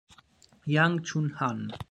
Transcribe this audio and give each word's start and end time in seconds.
Yang 0.75 0.93
Chun-han 1.05 1.59